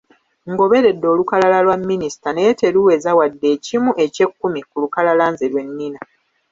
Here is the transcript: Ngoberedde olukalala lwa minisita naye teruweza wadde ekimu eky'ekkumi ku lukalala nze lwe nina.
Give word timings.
Ngoberedde 0.51 1.07
olukalala 1.13 1.57
lwa 1.65 1.77
minisita 1.89 2.29
naye 2.31 2.51
teruweza 2.59 3.09
wadde 3.17 3.47
ekimu 3.55 3.91
eky'ekkumi 4.05 4.59
ku 4.69 4.75
lukalala 4.83 5.25
nze 5.31 5.45
lwe 5.51 5.63
nina. 5.77 5.99